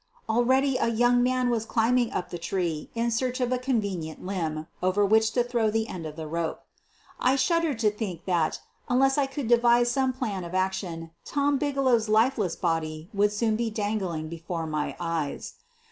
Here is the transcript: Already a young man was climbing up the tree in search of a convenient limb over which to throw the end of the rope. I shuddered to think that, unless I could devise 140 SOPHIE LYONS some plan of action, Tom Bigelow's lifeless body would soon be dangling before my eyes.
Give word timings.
Already 0.27 0.77
a 0.77 0.87
young 0.87 1.21
man 1.21 1.51
was 1.51 1.63
climbing 1.63 2.11
up 2.11 2.31
the 2.31 2.39
tree 2.39 2.89
in 2.95 3.11
search 3.11 3.39
of 3.39 3.51
a 3.51 3.59
convenient 3.59 4.25
limb 4.25 4.65
over 4.81 5.05
which 5.05 5.31
to 5.33 5.43
throw 5.43 5.69
the 5.69 5.87
end 5.87 6.07
of 6.07 6.15
the 6.15 6.25
rope. 6.25 6.63
I 7.19 7.35
shuddered 7.35 7.77
to 7.85 7.91
think 7.91 8.25
that, 8.25 8.61
unless 8.89 9.19
I 9.19 9.27
could 9.27 9.47
devise 9.47 9.95
140 9.95 9.95
SOPHIE 9.95 9.99
LYONS 9.99 10.15
some 10.15 10.19
plan 10.19 10.43
of 10.43 10.55
action, 10.55 11.11
Tom 11.23 11.59
Bigelow's 11.59 12.09
lifeless 12.09 12.55
body 12.55 13.09
would 13.13 13.31
soon 13.31 13.55
be 13.55 13.69
dangling 13.69 14.27
before 14.27 14.65
my 14.65 14.95
eyes. 14.99 15.53